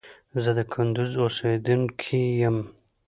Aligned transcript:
زه 0.43 0.51
د 0.57 0.59
کندوز 0.73 1.11
اوسیدونکي 1.23 2.21
یم 2.41 2.57